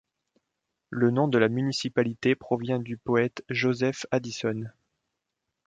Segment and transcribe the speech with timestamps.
[0.89, 4.63] Le nom de la municipalité provient du poète Joseph Addison.